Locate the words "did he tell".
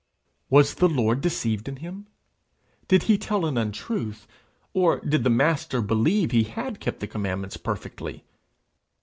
2.87-3.45